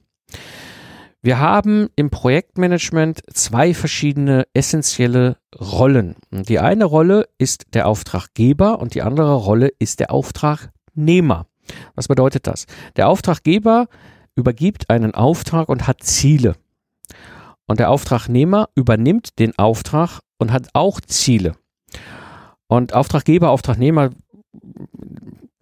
Wir 1.22 1.38
haben 1.38 1.90
im 1.96 2.08
Projektmanagement 2.08 3.20
zwei 3.34 3.74
verschiedene 3.74 4.46
essentielle 4.54 5.36
Rollen. 5.54 6.16
Die 6.30 6.58
eine 6.58 6.86
Rolle 6.86 7.28
ist 7.36 7.74
der 7.74 7.88
Auftraggeber 7.88 8.78
und 8.78 8.94
die 8.94 9.02
andere 9.02 9.34
Rolle 9.34 9.70
ist 9.78 10.00
der 10.00 10.12
Auftragnehmer. 10.12 11.46
Was 11.94 12.08
bedeutet 12.08 12.46
das? 12.46 12.64
Der 12.96 13.08
Auftraggeber 13.08 13.88
übergibt 14.34 14.88
einen 14.88 15.14
Auftrag 15.14 15.68
und 15.68 15.86
hat 15.86 16.02
Ziele. 16.02 16.56
Und 17.66 17.80
der 17.80 17.90
Auftragnehmer 17.90 18.70
übernimmt 18.74 19.38
den 19.38 19.58
Auftrag 19.58 20.20
und 20.38 20.52
hat 20.52 20.68
auch 20.72 21.02
Ziele. 21.02 21.54
Und 22.66 22.94
Auftraggeber, 22.94 23.50
Auftragnehmer 23.50 24.08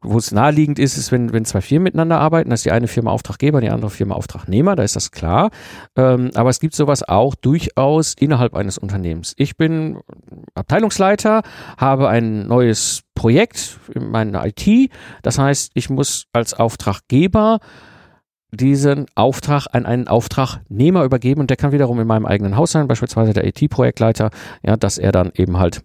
wo 0.08 0.16
es 0.16 0.32
naheliegend 0.32 0.78
ist, 0.78 0.96
ist, 0.96 1.12
wenn, 1.12 1.32
wenn 1.32 1.44
zwei 1.44 1.60
Firmen 1.60 1.84
miteinander 1.84 2.18
arbeiten, 2.18 2.50
dass 2.50 2.62
die 2.62 2.70
eine 2.70 2.88
Firma 2.88 3.10
Auftraggeber, 3.10 3.60
die 3.60 3.68
andere 3.68 3.90
Firma 3.90 4.14
Auftragnehmer, 4.14 4.74
da 4.74 4.82
ist 4.82 4.96
das 4.96 5.10
klar. 5.10 5.50
Ähm, 5.96 6.30
aber 6.34 6.48
es 6.48 6.60
gibt 6.60 6.74
sowas 6.74 7.06
auch 7.06 7.34
durchaus 7.34 8.14
innerhalb 8.18 8.54
eines 8.54 8.78
Unternehmens. 8.78 9.34
Ich 9.36 9.56
bin 9.56 10.00
Abteilungsleiter, 10.54 11.42
habe 11.76 12.08
ein 12.08 12.46
neues 12.46 13.02
Projekt 13.14 13.78
in 13.94 14.10
meiner 14.10 14.46
IT. 14.46 14.90
Das 15.22 15.38
heißt, 15.38 15.72
ich 15.74 15.90
muss 15.90 16.24
als 16.32 16.54
Auftraggeber 16.54 17.58
diesen 18.50 19.06
Auftrag 19.14 19.66
an 19.72 19.84
einen 19.84 20.08
Auftragnehmer 20.08 21.04
übergeben 21.04 21.42
und 21.42 21.50
der 21.50 21.58
kann 21.58 21.72
wiederum 21.72 22.00
in 22.00 22.06
meinem 22.06 22.24
eigenen 22.24 22.56
Haus 22.56 22.72
sein, 22.72 22.88
beispielsweise 22.88 23.34
der 23.34 23.46
IT-Projektleiter, 23.46 24.30
ja, 24.62 24.78
dass 24.78 24.96
er 24.96 25.12
dann 25.12 25.32
eben 25.34 25.58
halt 25.58 25.82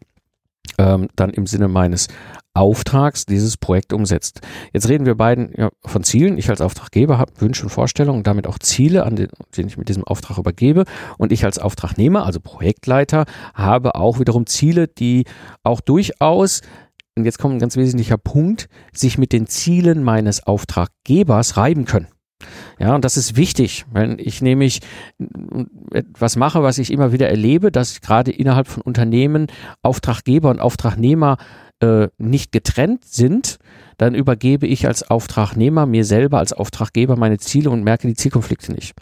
ähm, 0.78 1.08
dann 1.16 1.30
im 1.32 1.48
Sinne 1.48 1.68
meines 1.68 2.08
Auftrags 2.56 3.26
dieses 3.26 3.58
Projekt 3.58 3.94
umsetzt. 3.94 4.42
Jetzt 4.74 4.88
reden 4.88 5.08
wir 5.08 5.16
beiden 5.16 5.54
ja, 5.58 5.72
von 5.84 6.04
Zielen. 6.04 6.38
Ich 6.38 6.50
als 6.50 6.62
Auftraggeber 6.62 7.18
habe 7.18 7.34
Wünsche 7.40 7.64
und 7.64 7.70
Vorstellungen 7.70 8.20
und 8.20 8.28
damit 8.28 8.46
auch 8.46 8.60
Ziele, 8.60 9.06
an 9.06 9.16
den, 9.16 9.30
den 9.58 9.68
ich 9.68 9.78
mit 9.78 9.90
diesem 9.90 10.04
Auftrag 10.04 10.38
übergebe. 10.38 10.86
Und 11.18 11.32
ich 11.32 11.46
als 11.46 11.58
Auftragnehmer, 11.58 12.26
also 12.26 12.40
Projektleiter, 12.40 13.26
habe 13.56 13.96
auch 13.96 14.20
wiederum 14.20 14.46
Ziele, 14.46 14.88
die 14.88 15.26
auch 15.64 15.82
durchaus 15.82 16.62
und 17.16 17.26
jetzt 17.26 17.38
kommt 17.38 17.56
ein 17.56 17.60
ganz 17.60 17.78
wesentlicher 17.78 18.18
Punkt, 18.18 18.70
sich 18.92 19.20
mit 19.20 19.34
den 19.34 19.46
Zielen 19.46 20.04
meines 20.04 20.48
Auftraggebers 20.48 21.58
reiben 21.58 21.86
können. 21.86 22.08
Ja, 22.80 22.96
und 22.96 23.06
das 23.06 23.18
ist 23.18 23.36
wichtig, 23.36 23.86
wenn 23.92 24.18
ich 24.20 24.42
nämlich 24.42 24.82
etwas 25.92 26.36
mache, 26.36 26.64
was 26.64 26.78
ich 26.78 26.92
immer 26.92 27.12
wieder 27.12 27.30
erlebe, 27.30 27.72
dass 27.72 28.02
gerade 28.02 28.32
innerhalb 28.32 28.68
von 28.68 28.82
Unternehmen 28.82 29.48
Auftraggeber 29.82 30.50
und 30.50 30.60
Auftragnehmer 30.60 31.38
äh, 31.80 32.08
nicht 32.18 32.52
getrennt 32.52 33.06
sind, 33.06 33.60
dann 34.04 34.16
übergebe 34.16 34.68
ich 34.68 34.86
als 34.86 35.10
Auftragnehmer 35.10 35.86
mir 35.86 36.04
selber 36.04 36.40
als 36.40 36.52
Auftraggeber 36.52 37.16
meine 37.16 37.38
Ziele 37.38 37.70
und 37.70 37.86
merke 37.86 38.06
die 38.06 38.16
Zielkonflikte 38.16 38.74
nicht. 38.74 38.96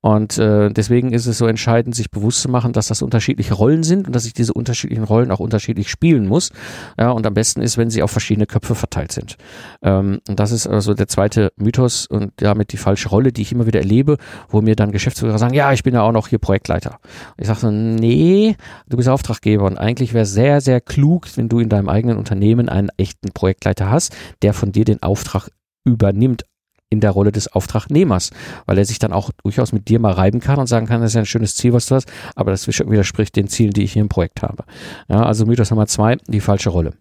Und 0.00 0.38
äh, 0.38 0.70
deswegen 0.70 1.12
ist 1.12 1.26
es 1.26 1.38
so 1.38 1.46
entscheidend, 1.46 1.94
sich 1.94 2.10
bewusst 2.10 2.40
zu 2.40 2.48
machen, 2.48 2.72
dass 2.72 2.88
das 2.88 3.02
unterschiedliche 3.02 3.54
Rollen 3.54 3.82
sind 3.82 4.06
und 4.06 4.16
dass 4.16 4.24
ich 4.24 4.32
diese 4.32 4.54
unterschiedlichen 4.54 5.04
Rollen 5.04 5.30
auch 5.30 5.40
unterschiedlich 5.40 5.90
spielen 5.90 6.26
muss. 6.26 6.50
Ja, 6.98 7.10
und 7.10 7.26
am 7.26 7.34
besten 7.34 7.60
ist, 7.60 7.76
wenn 7.76 7.90
sie 7.90 8.02
auf 8.02 8.10
verschiedene 8.10 8.46
Köpfe 8.46 8.74
verteilt 8.74 9.12
sind. 9.12 9.36
Ähm, 9.82 10.20
und 10.26 10.40
das 10.40 10.52
ist 10.52 10.66
also 10.66 10.94
der 10.94 11.06
zweite 11.06 11.52
Mythos 11.56 12.06
und 12.06 12.32
damit 12.36 12.72
die 12.72 12.78
falsche 12.78 13.10
Rolle, 13.10 13.30
die 13.30 13.42
ich 13.42 13.52
immer 13.52 13.66
wieder 13.66 13.80
erlebe, 13.80 14.16
wo 14.48 14.62
mir 14.62 14.74
dann 14.74 14.90
Geschäftsführer 14.90 15.38
sagen, 15.38 15.54
ja, 15.54 15.72
ich 15.72 15.82
bin 15.82 15.94
ja 15.94 16.02
auch 16.02 16.12
noch 16.12 16.28
hier 16.28 16.38
Projektleiter. 16.38 16.98
Ich 17.36 17.46
sage 17.46 17.60
so, 17.60 17.70
nee, 17.70 18.56
du 18.88 18.96
bist 18.96 19.08
Auftraggeber 19.08 19.64
und 19.64 19.76
eigentlich 19.76 20.14
wäre 20.14 20.26
sehr, 20.26 20.60
sehr 20.62 20.80
klug, 20.80 21.28
wenn 21.36 21.48
du 21.48 21.60
in 21.60 21.68
deinem 21.68 21.90
eigenen 21.90 22.16
Unternehmen 22.16 22.70
einen 22.70 22.88
echten 22.96 23.32
Projektleiter 23.32 23.90
hast, 23.90 24.16
der 24.42 24.54
von 24.54 24.72
dir 24.72 24.84
den 24.84 25.02
Auftrag 25.02 25.50
übernimmt 25.84 26.44
in 26.90 27.00
der 27.00 27.12
Rolle 27.12 27.30
des 27.32 27.48
Auftragnehmers, 27.48 28.30
weil 28.66 28.76
er 28.76 28.84
sich 28.84 28.98
dann 28.98 29.12
auch 29.12 29.30
durchaus 29.44 29.72
mit 29.72 29.88
dir 29.88 30.00
mal 30.00 30.12
reiben 30.12 30.40
kann 30.40 30.58
und 30.58 30.66
sagen 30.66 30.86
kann, 30.86 31.00
das 31.00 31.12
ist 31.12 31.14
ja 31.14 31.22
ein 31.22 31.26
schönes 31.26 31.54
Ziel, 31.54 31.72
was 31.72 31.86
du 31.86 31.94
hast, 31.94 32.10
aber 32.34 32.50
das 32.50 32.66
widerspricht 32.66 33.36
den 33.36 33.48
Zielen, 33.48 33.72
die 33.72 33.84
ich 33.84 33.92
hier 33.92 34.02
im 34.02 34.08
Projekt 34.08 34.42
habe. 34.42 34.64
Ja, 35.08 35.22
also 35.22 35.46
Mythos 35.46 35.70
Nummer 35.70 35.86
zwei, 35.86 36.16
die 36.26 36.40
falsche 36.40 36.70
Rolle. 36.70 36.92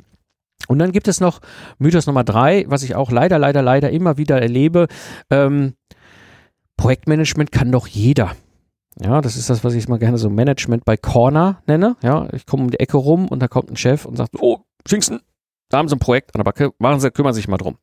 Und 0.68 0.78
dann 0.78 0.92
gibt 0.92 1.08
es 1.08 1.20
noch 1.20 1.40
Mythos 1.80 2.06
Nummer 2.06 2.24
drei, 2.24 2.66
was 2.68 2.84
ich 2.84 2.96
auch 2.96 3.12
leider, 3.12 3.40
leider, 3.40 3.64
leider 3.64 3.90
immer 3.90 4.18
wieder 4.18 4.40
erlebe. 4.40 4.88
Ähm, 5.32 5.74
Projektmanagement 6.78 7.52
kann 7.52 7.72
doch 7.72 7.88
jeder. 7.88 8.36
Ja, 9.02 9.22
das 9.22 9.38
ist 9.38 9.50
das, 9.50 9.64
was 9.64 9.74
ich 9.74 9.88
mal 9.88 9.98
gerne 9.98 10.18
so 10.18 10.30
Management 10.30 10.86
bei 10.86 10.98
Corner 10.98 11.62
nenne. 11.66 11.96
Ja, 12.04 12.28
ich 12.34 12.46
komme 12.46 12.64
um 12.64 12.70
die 12.70 12.80
Ecke 12.80 12.98
rum 12.98 13.28
und 13.28 13.40
da 13.40 13.48
kommt 13.48 13.72
ein 13.72 13.78
Chef 13.78 14.06
und 14.06 14.18
sagt, 14.18 14.36
oh, 14.40 14.60
Pfingsten, 14.86 15.22
da 15.70 15.78
haben 15.78 15.88
sie 15.88 15.96
ein 15.96 16.00
Projekt 16.00 16.36
an 16.36 16.40
der 16.40 16.44
Backe, 16.44 16.72
machen 16.80 17.00
sie, 17.00 17.12
kümmern 17.12 17.34
sich 17.34 17.48
mal 17.48 17.58
drum. 17.58 17.78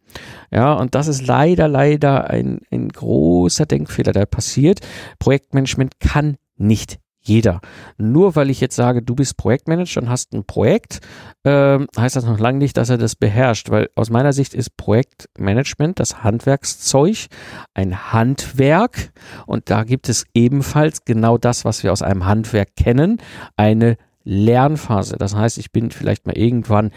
Ja, 0.51 0.75
und 0.75 0.95
das 0.95 1.09
ist 1.09 1.27
leider, 1.27 1.69
leider 1.69 2.29
ein, 2.29 2.61
ein 2.71 2.89
großer 2.89 3.67
Denkfehler, 3.67 4.13
der 4.13 4.27
passiert. 4.27 4.81
Projektmanagement 5.19 6.01
kann 6.01 6.37
nicht 6.57 6.99
jeder. 7.27 7.61
Nur 7.99 8.37
weil 8.37 8.51
ich 8.51 8.61
jetzt 8.61 8.77
sage, 8.77 9.03
du 9.03 9.15
bist 9.15 9.37
Projektmanager 9.37 10.01
und 10.01 10.09
hast 10.09 10.33
ein 10.33 10.45
Projekt, 10.45 11.01
ähm, 11.45 11.89
heißt 11.99 12.17
das 12.17 12.25
noch 12.25 12.39
lange 12.39 12.59
nicht, 12.59 12.77
dass 12.77 12.89
er 12.89 12.99
das 12.99 13.17
beherrscht, 13.17 13.71
weil 13.71 13.89
aus 13.95 14.11
meiner 14.11 14.33
Sicht 14.33 14.55
ist 14.55 14.77
Projektmanagement 14.77 15.99
das 15.99 16.23
Handwerkszeug 16.23 17.27
ein 17.75 18.13
Handwerk 18.13 19.13
und 19.47 19.71
da 19.71 19.85
gibt 19.85 20.09
es 20.09 20.25
ebenfalls 20.35 21.05
genau 21.05 21.37
das, 21.37 21.65
was 21.65 21.83
wir 21.83 21.93
aus 21.93 22.03
einem 22.03 22.27
Handwerk 22.27 22.77
kennen, 22.77 23.19
eine 23.57 23.97
Lernphase. 24.25 25.17
Das 25.19 25.35
heißt, 25.35 25.59
ich 25.59 25.73
bin 25.73 25.91
vielleicht 25.91 26.27
mal 26.27 26.37
irgendwann 26.37 26.91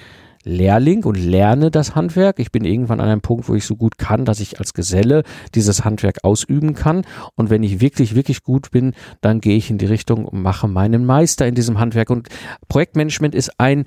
Lehrling 0.44 1.04
und 1.04 1.16
lerne 1.16 1.72
das 1.72 1.96
Handwerk. 1.96 2.40
Ich 2.40 2.52
bin 2.52 2.64
irgendwann 2.64 3.00
an 3.00 3.10
einem 3.10 3.22
Punkt, 3.22 3.50
wo 3.50 3.56
ich 3.56 3.66
so 3.66 3.76
gut 3.76 3.98
kann, 3.98 4.26
dass 4.26 4.40
ich 4.40 4.60
als 4.60 4.74
Geselle 4.74 5.24
dieses 5.56 5.84
Handwerk 5.84 6.24
ausüben 6.24 6.74
kann. 6.74 7.04
Und 7.36 7.50
wenn 7.50 7.64
ich 7.64 7.82
wirklich, 7.82 8.16
wirklich 8.16 8.44
gut 8.44 8.72
bin, 8.72 8.94
dann 9.22 9.42
gehe 9.42 9.58
ich 9.58 9.70
in 9.70 9.78
die 9.78 9.86
Richtung 9.86 10.26
und 10.26 10.42
mache 10.42 10.68
meinen 10.68 11.06
Meister 11.06 11.46
in 11.48 11.56
diesem 11.56 11.80
Handwerk. 11.80 12.10
Und 12.10 12.30
Projektmanagement 12.68 13.36
ist 13.36 13.52
ein 13.60 13.86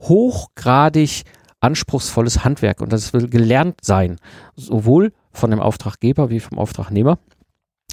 hochgradig 0.00 1.22
anspruchsvolles 1.60 2.44
Handwerk 2.44 2.80
und 2.80 2.92
das 2.92 3.12
will 3.12 3.28
gelernt 3.28 3.76
sein, 3.82 4.16
sowohl 4.56 5.12
von 5.30 5.50
dem 5.50 5.60
Auftraggeber 5.60 6.28
wie 6.28 6.40
vom 6.40 6.58
Auftragnehmer. 6.58 7.18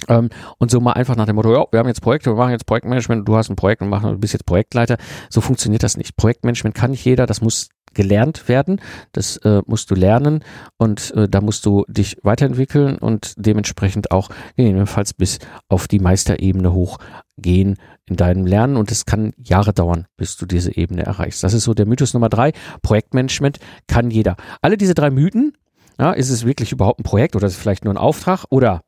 Ähm, 0.08 0.30
und 0.58 0.70
so 0.70 0.80
mal 0.80 0.92
einfach 0.92 1.16
nach 1.16 1.26
dem 1.26 1.36
Motto, 1.36 1.52
ja, 1.52 1.64
wir 1.70 1.78
haben 1.78 1.86
jetzt 1.86 2.00
Projekte, 2.00 2.30
wir 2.30 2.36
machen 2.36 2.52
jetzt 2.52 2.66
Projektmanagement, 2.66 3.28
du 3.28 3.36
hast 3.36 3.50
ein 3.50 3.56
Projekt 3.56 3.82
und 3.82 3.88
machen, 3.88 4.10
du 4.10 4.18
bist 4.18 4.32
jetzt 4.32 4.46
Projektleiter. 4.46 4.96
So 5.28 5.40
funktioniert 5.40 5.82
das 5.82 5.96
nicht. 5.96 6.16
Projektmanagement 6.16 6.74
kann 6.74 6.90
nicht 6.90 7.04
jeder, 7.04 7.26
das 7.26 7.40
muss 7.40 7.68
gelernt 7.94 8.48
werden, 8.48 8.80
das 9.12 9.36
äh, 9.38 9.62
musst 9.66 9.90
du 9.90 9.94
lernen 9.94 10.44
und 10.76 11.12
äh, 11.14 11.28
da 11.28 11.40
musst 11.40 11.66
du 11.66 11.84
dich 11.88 12.18
weiterentwickeln 12.22 12.98
und 12.98 13.34
dementsprechend 13.36 14.10
auch 14.10 14.28
gegebenenfalls 14.56 15.14
bis 15.14 15.38
auf 15.68 15.88
die 15.88 15.98
Meisterebene 15.98 16.72
hochgehen 16.72 17.76
in 18.06 18.16
deinem 18.16 18.46
Lernen 18.46 18.76
und 18.76 18.90
es 18.90 19.06
kann 19.06 19.32
Jahre 19.36 19.72
dauern, 19.72 20.06
bis 20.16 20.36
du 20.36 20.46
diese 20.46 20.76
Ebene 20.76 21.04
erreichst. 21.04 21.42
Das 21.42 21.54
ist 21.54 21.64
so 21.64 21.74
der 21.74 21.86
Mythos 21.86 22.14
Nummer 22.14 22.28
drei. 22.28 22.52
Projektmanagement 22.82 23.58
kann 23.86 24.10
jeder. 24.10 24.36
Alle 24.62 24.76
diese 24.76 24.94
drei 24.94 25.10
Mythen, 25.10 25.52
ja, 25.98 26.12
ist 26.12 26.30
es 26.30 26.46
wirklich 26.46 26.72
überhaupt 26.72 27.00
ein 27.00 27.04
Projekt 27.04 27.36
oder 27.36 27.46
ist 27.46 27.54
es 27.54 27.60
vielleicht 27.60 27.84
nur 27.84 27.94
ein 27.94 27.98
Auftrag 27.98 28.44
oder 28.50 28.82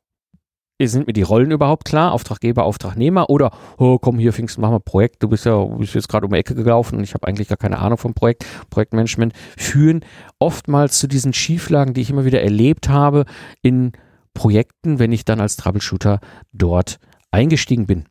sind 0.87 1.07
mir 1.07 1.13
die 1.13 1.21
Rollen 1.21 1.51
überhaupt 1.51 1.85
klar? 1.85 2.11
Auftraggeber, 2.11 2.63
Auftragnehmer 2.63 3.29
oder 3.29 3.51
oh, 3.77 3.97
komm 3.99 4.19
hier, 4.19 4.33
Pfingsten, 4.33 4.61
mach 4.61 4.71
mal 4.71 4.79
Projekt. 4.79 5.21
Du 5.23 5.29
bist 5.29 5.45
ja 5.45 5.63
bist 5.63 5.95
jetzt 5.95 6.09
gerade 6.09 6.25
um 6.25 6.33
die 6.33 6.39
Ecke 6.39 6.55
gelaufen 6.55 6.97
und 6.97 7.03
ich 7.03 7.13
habe 7.13 7.27
eigentlich 7.27 7.47
gar 7.47 7.57
keine 7.57 7.79
Ahnung 7.79 7.97
vom 7.97 8.13
Projekt. 8.13 8.45
Projektmanagement 8.69 9.33
führen 9.57 10.05
oftmals 10.39 10.99
zu 10.99 11.07
diesen 11.07 11.33
Schieflagen, 11.33 11.93
die 11.93 12.01
ich 12.01 12.09
immer 12.09 12.25
wieder 12.25 12.41
erlebt 12.41 12.89
habe 12.89 13.25
in 13.61 13.91
Projekten, 14.33 14.99
wenn 14.99 15.11
ich 15.11 15.25
dann 15.25 15.39
als 15.39 15.57
Troubleshooter 15.57 16.19
dort 16.51 16.99
eingestiegen 17.31 17.85
bin. 17.85 18.05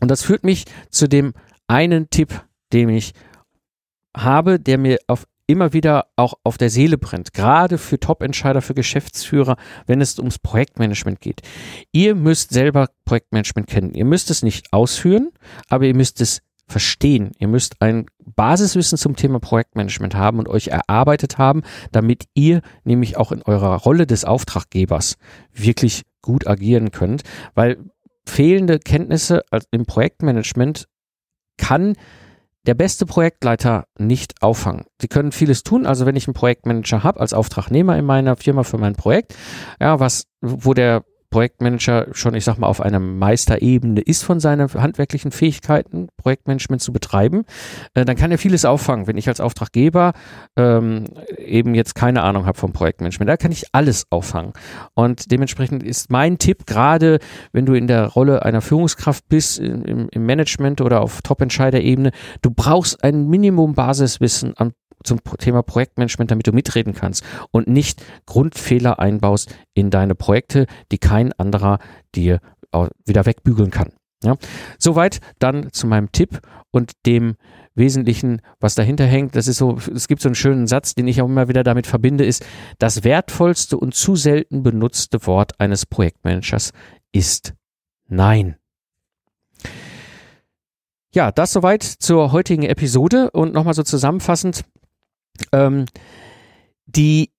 Und 0.00 0.10
das 0.10 0.22
führt 0.22 0.44
mich 0.44 0.64
zu 0.90 1.08
dem 1.08 1.32
einen 1.66 2.10
Tipp, 2.10 2.44
den 2.72 2.88
ich 2.88 3.12
habe, 4.16 4.60
der 4.60 4.78
mir 4.78 4.98
auf 5.06 5.26
immer 5.46 5.72
wieder 5.72 6.06
auch 6.16 6.34
auf 6.42 6.58
der 6.58 6.70
Seele 6.70 6.98
brennt, 6.98 7.32
gerade 7.32 7.78
für 7.78 8.00
Top-Entscheider, 8.00 8.62
für 8.62 8.74
Geschäftsführer, 8.74 9.56
wenn 9.86 10.00
es 10.00 10.18
ums 10.18 10.38
Projektmanagement 10.38 11.20
geht. 11.20 11.42
Ihr 11.92 12.14
müsst 12.14 12.52
selber 12.52 12.88
Projektmanagement 13.04 13.68
kennen. 13.68 13.94
Ihr 13.94 14.04
müsst 14.04 14.30
es 14.30 14.42
nicht 14.42 14.72
ausführen, 14.72 15.30
aber 15.68 15.84
ihr 15.84 15.94
müsst 15.94 16.20
es 16.20 16.40
verstehen. 16.66 17.32
Ihr 17.38 17.48
müsst 17.48 17.80
ein 17.80 18.06
Basiswissen 18.24 18.96
zum 18.96 19.16
Thema 19.16 19.38
Projektmanagement 19.38 20.14
haben 20.14 20.38
und 20.38 20.48
euch 20.48 20.68
erarbeitet 20.68 21.36
haben, 21.36 21.62
damit 21.92 22.24
ihr 22.34 22.62
nämlich 22.84 23.16
auch 23.18 23.32
in 23.32 23.42
eurer 23.42 23.76
Rolle 23.76 24.06
des 24.06 24.24
Auftraggebers 24.24 25.16
wirklich 25.52 26.04
gut 26.22 26.46
agieren 26.46 26.90
könnt, 26.90 27.22
weil 27.54 27.78
fehlende 28.26 28.78
Kenntnisse 28.78 29.42
im 29.70 29.84
Projektmanagement 29.84 30.88
kann 31.58 31.96
der 32.66 32.74
beste 32.74 33.06
Projektleiter 33.06 33.86
nicht 33.98 34.42
auffangen. 34.42 34.84
Sie 35.00 35.08
können 35.08 35.32
vieles 35.32 35.62
tun. 35.62 35.86
Also 35.86 36.06
wenn 36.06 36.16
ich 36.16 36.26
einen 36.26 36.34
Projektmanager 36.34 37.02
habe 37.02 37.20
als 37.20 37.34
Auftragnehmer 37.34 37.96
in 37.96 38.04
meiner 38.04 38.36
Firma 38.36 38.62
für 38.62 38.78
mein 38.78 38.94
Projekt, 38.94 39.34
ja, 39.80 40.00
was, 40.00 40.24
wo 40.40 40.74
der 40.74 41.04
Projektmanager 41.34 42.06
schon, 42.12 42.34
ich 42.34 42.44
sag 42.44 42.58
mal, 42.58 42.68
auf 42.68 42.80
einer 42.80 43.00
Meisterebene 43.00 44.00
ist 44.00 44.22
von 44.22 44.38
seinen 44.38 44.72
handwerklichen 44.72 45.32
Fähigkeiten, 45.32 46.06
Projektmanagement 46.16 46.80
zu 46.80 46.92
betreiben, 46.92 47.42
äh, 47.94 48.04
dann 48.04 48.14
kann 48.14 48.30
er 48.30 48.38
vieles 48.38 48.64
auffangen. 48.64 49.08
Wenn 49.08 49.16
ich 49.16 49.26
als 49.26 49.40
Auftraggeber 49.40 50.12
ähm, 50.56 51.06
eben 51.36 51.74
jetzt 51.74 51.96
keine 51.96 52.22
Ahnung 52.22 52.46
habe 52.46 52.56
vom 52.56 52.72
Projektmanagement, 52.72 53.28
da 53.28 53.36
kann 53.36 53.50
ich 53.50 53.64
alles 53.72 54.04
auffangen. 54.10 54.52
Und 54.94 55.32
dementsprechend 55.32 55.82
ist 55.82 56.08
mein 56.08 56.38
Tipp, 56.38 56.66
gerade 56.66 57.18
wenn 57.50 57.66
du 57.66 57.74
in 57.74 57.88
der 57.88 58.06
Rolle 58.06 58.44
einer 58.44 58.60
Führungskraft 58.60 59.28
bist, 59.28 59.58
im, 59.58 60.08
im 60.08 60.26
Management 60.26 60.82
oder 60.82 61.00
auf 61.00 61.20
Top-Entscheiderebene, 61.22 62.12
du 62.42 62.50
brauchst 62.52 63.02
ein 63.02 63.26
Minimum 63.26 63.74
Basiswissen 63.74 64.56
an 64.56 64.72
zum 65.04 65.20
Thema 65.38 65.62
Projektmanagement, 65.62 66.30
damit 66.30 66.46
du 66.46 66.52
mitreden 66.52 66.94
kannst 66.94 67.22
und 67.50 67.68
nicht 67.68 68.04
Grundfehler 68.26 68.98
einbaust 68.98 69.54
in 69.74 69.90
deine 69.90 70.14
Projekte, 70.14 70.66
die 70.90 70.98
kein 70.98 71.32
anderer 71.32 71.78
dir 72.14 72.40
wieder 73.06 73.26
wegbügeln 73.26 73.70
kann. 73.70 73.92
Ja, 74.24 74.36
soweit 74.78 75.20
dann 75.38 75.70
zu 75.72 75.86
meinem 75.86 76.10
Tipp 76.10 76.40
und 76.70 76.92
dem 77.06 77.36
Wesentlichen, 77.74 78.40
was 78.58 78.74
dahinter 78.74 79.04
hängt. 79.04 79.36
Das 79.36 79.48
ist 79.48 79.58
so, 79.58 79.76
es 79.94 80.08
gibt 80.08 80.22
so 80.22 80.28
einen 80.28 80.34
schönen 80.34 80.66
Satz, 80.66 80.94
den 80.94 81.08
ich 81.08 81.20
auch 81.20 81.26
immer 81.26 81.48
wieder 81.48 81.62
damit 81.62 81.86
verbinde, 81.86 82.24
ist, 82.24 82.44
das 82.78 83.04
wertvollste 83.04 83.76
und 83.76 83.94
zu 83.94 84.16
selten 84.16 84.62
benutzte 84.62 85.26
Wort 85.26 85.60
eines 85.60 85.86
Projektmanagers 85.86 86.72
ist 87.12 87.54
Nein. 88.06 88.56
Ja, 91.12 91.30
das 91.30 91.52
soweit 91.52 91.82
zur 91.82 92.32
heutigen 92.32 92.64
Episode 92.64 93.30
und 93.30 93.54
nochmal 93.54 93.74
so 93.74 93.82
zusammenfassend. 93.82 94.64
Ähm, 95.52 95.86
die 96.86 97.30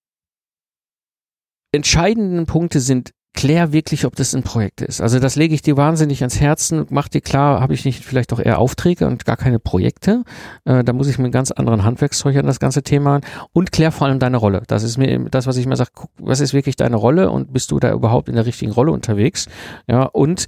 entscheidenden 1.72 2.46
Punkte 2.46 2.80
sind, 2.80 3.12
klär 3.36 3.74
wirklich, 3.74 4.06
ob 4.06 4.16
das 4.16 4.34
ein 4.34 4.44
Projekt 4.44 4.82
ist. 4.82 5.02
Also 5.02 5.20
das 5.20 5.36
lege 5.36 5.54
ich 5.54 5.62
dir 5.62 5.78
wahnsinnig 5.78 6.22
ans 6.22 6.40
Herzen. 6.40 6.86
Mach 6.90 7.10
dir 7.10 7.22
klar, 7.22 7.60
habe 7.60 7.74
ich 7.74 7.86
nicht 7.86 8.04
vielleicht 8.04 8.32
auch 8.34 8.40
eher 8.40 8.60
Aufträge 8.60 9.08
und 9.08 9.26
gar 9.26 9.38
keine 9.38 9.60
Projekte. 9.60 10.24
Äh, 10.64 10.84
da 10.84 10.94
muss 10.94 11.08
ich 11.08 11.20
mit 11.20 11.32
ganz 11.32 11.52
anderen 11.52 11.84
Handwerkszeug 11.84 12.38
an 12.38 12.48
das 12.48 12.60
ganze 12.60 12.82
Thema 12.82 13.20
und 13.52 13.72
klär 13.72 13.92
vor 13.92 14.08
allem 14.08 14.20
deine 14.20 14.38
Rolle. 14.38 14.64
Das 14.68 14.84
ist 14.84 14.98
mir 14.98 15.20
das, 15.30 15.48
was 15.48 15.58
ich 15.58 15.66
immer 15.66 15.76
sage. 15.76 15.92
Guck, 15.94 16.12
was 16.18 16.40
ist 16.40 16.54
wirklich 16.54 16.78
deine 16.78 16.96
Rolle 16.96 17.30
und 17.30 17.52
bist 17.52 17.72
du 17.72 17.80
da 17.80 17.92
überhaupt 17.92 18.30
in 18.30 18.36
der 18.36 18.46
richtigen 18.46 18.72
Rolle 18.72 18.92
unterwegs? 18.92 19.48
Ja, 19.88 20.04
und 20.04 20.48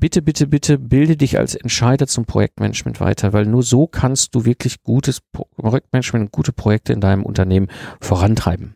bitte, 0.00 0.22
bitte, 0.22 0.46
bitte 0.46 0.78
bilde 0.78 1.16
dich 1.16 1.38
als 1.38 1.54
Entscheider 1.54 2.06
zum 2.06 2.24
Projektmanagement 2.24 3.00
weiter, 3.00 3.32
weil 3.32 3.46
nur 3.46 3.62
so 3.62 3.86
kannst 3.86 4.34
du 4.34 4.44
wirklich 4.44 4.82
gutes 4.82 5.20
Projektmanagement 5.56 6.26
und 6.26 6.32
gute 6.32 6.52
Projekte 6.52 6.92
in 6.92 7.00
deinem 7.00 7.24
Unternehmen 7.24 7.68
vorantreiben. 8.00 8.74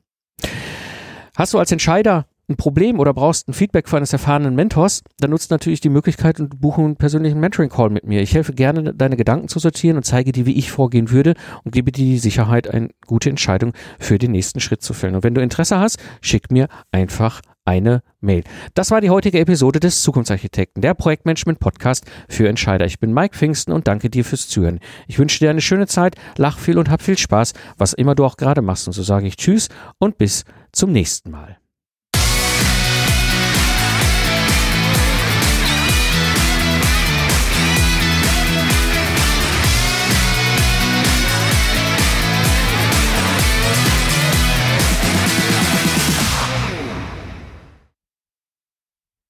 Hast 1.36 1.54
du 1.54 1.58
als 1.58 1.72
Entscheider 1.72 2.26
ein 2.48 2.56
Problem 2.56 2.98
oder 3.00 3.14
brauchst 3.14 3.48
ein 3.48 3.54
Feedback 3.54 3.88
von 3.88 3.98
eines 3.98 4.12
erfahrenen 4.12 4.54
Mentors, 4.54 5.02
dann 5.18 5.30
nutzt 5.30 5.50
natürlich 5.50 5.80
die 5.80 5.88
Möglichkeit 5.88 6.40
und 6.40 6.60
buche 6.60 6.82
einen 6.82 6.96
persönlichen 6.96 7.40
Mentoring-Call 7.40 7.88
mit 7.88 8.04
mir. 8.04 8.20
Ich 8.20 8.34
helfe 8.34 8.52
gerne, 8.52 8.94
deine 8.94 9.16
Gedanken 9.16 9.48
zu 9.48 9.58
sortieren 9.58 9.96
und 9.96 10.04
zeige 10.04 10.30
dir, 10.30 10.44
wie 10.44 10.56
ich 10.58 10.70
vorgehen 10.70 11.10
würde 11.10 11.34
und 11.64 11.72
gebe 11.72 11.90
dir 11.90 12.04
die 12.04 12.18
Sicherheit, 12.18 12.68
eine 12.68 12.90
gute 13.06 13.30
Entscheidung 13.30 13.72
für 13.98 14.18
den 14.18 14.32
nächsten 14.32 14.60
Schritt 14.60 14.82
zu 14.82 14.92
fällen. 14.92 15.14
Und 15.14 15.24
wenn 15.24 15.34
du 15.34 15.40
Interesse 15.40 15.78
hast, 15.78 15.98
schick 16.20 16.50
mir 16.50 16.68
einfach 16.92 17.40
eine 17.64 18.02
Mail. 18.20 18.44
Das 18.74 18.90
war 18.90 19.00
die 19.00 19.10
heutige 19.10 19.40
Episode 19.40 19.80
des 19.80 20.02
Zukunftsarchitekten, 20.02 20.82
der 20.82 20.94
Projektmanagement 20.94 21.60
Podcast 21.60 22.04
für 22.28 22.48
Entscheider. 22.48 22.86
Ich 22.86 22.98
bin 22.98 23.12
Mike 23.12 23.36
Pfingsten 23.36 23.72
und 23.72 23.88
danke 23.88 24.10
dir 24.10 24.24
fürs 24.24 24.48
Zuhören. 24.48 24.80
Ich 25.06 25.18
wünsche 25.18 25.38
dir 25.38 25.50
eine 25.50 25.60
schöne 25.60 25.86
Zeit, 25.86 26.16
lach 26.36 26.58
viel 26.58 26.78
und 26.78 26.90
hab 26.90 27.02
viel 27.02 27.18
Spaß, 27.18 27.52
was 27.78 27.92
immer 27.92 28.14
du 28.14 28.24
auch 28.24 28.36
gerade 28.36 28.62
machst. 28.62 28.86
Und 28.86 28.92
so 28.92 29.02
sage 29.02 29.26
ich 29.26 29.36
Tschüss 29.36 29.68
und 29.98 30.18
bis 30.18 30.44
zum 30.72 30.92
nächsten 30.92 31.30
Mal. 31.30 31.58